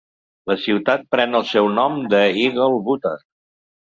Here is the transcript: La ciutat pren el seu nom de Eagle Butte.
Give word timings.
La 0.51 0.53
ciutat 0.61 1.03
pren 1.15 1.39
el 1.41 1.45
seu 1.51 1.69
nom 1.75 2.01
de 2.13 2.21
Eagle 2.47 2.81
Butte. 2.87 3.13